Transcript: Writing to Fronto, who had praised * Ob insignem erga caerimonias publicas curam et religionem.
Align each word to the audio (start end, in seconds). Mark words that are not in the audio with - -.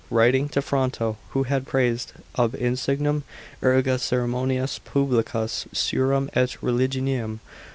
Writing 0.09 0.49
to 0.49 0.63
Fronto, 0.63 1.15
who 1.29 1.43
had 1.43 1.67
praised 1.67 2.13
* 2.25 2.35
Ob 2.39 2.53
insignem 2.55 3.21
erga 3.61 3.99
caerimonias 3.99 4.79
publicas 4.83 5.67
curam 5.75 6.27
et 6.33 6.57
religionem. 6.63 7.37